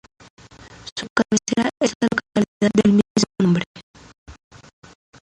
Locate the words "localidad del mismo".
2.13-3.35